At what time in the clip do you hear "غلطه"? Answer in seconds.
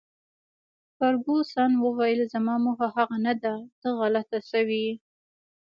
3.99-4.39